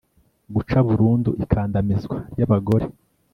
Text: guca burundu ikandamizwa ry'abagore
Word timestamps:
guca 0.55 0.77
burundu 0.87 1.29
ikandamizwa 1.43 2.17
ry'abagore 2.33 2.85